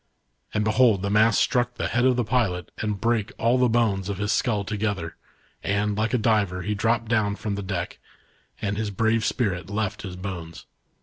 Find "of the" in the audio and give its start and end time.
2.05-2.23